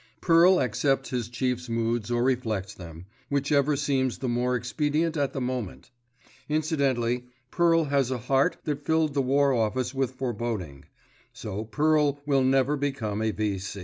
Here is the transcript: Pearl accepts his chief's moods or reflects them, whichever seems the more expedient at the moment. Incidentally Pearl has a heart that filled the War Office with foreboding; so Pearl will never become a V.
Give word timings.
Pearl 0.19 0.59
accepts 0.59 1.11
his 1.11 1.29
chief's 1.29 1.69
moods 1.69 2.09
or 2.09 2.23
reflects 2.23 2.73
them, 2.73 3.05
whichever 3.29 3.75
seems 3.75 4.17
the 4.17 4.27
more 4.27 4.55
expedient 4.55 5.15
at 5.15 5.31
the 5.31 5.39
moment. 5.39 5.91
Incidentally 6.49 7.25
Pearl 7.51 7.83
has 7.83 8.09
a 8.09 8.17
heart 8.17 8.57
that 8.63 8.83
filled 8.83 9.13
the 9.13 9.21
War 9.21 9.53
Office 9.53 9.93
with 9.93 10.13
foreboding; 10.15 10.85
so 11.33 11.65
Pearl 11.65 12.19
will 12.25 12.41
never 12.41 12.75
become 12.75 13.21
a 13.21 13.29
V. 13.29 13.61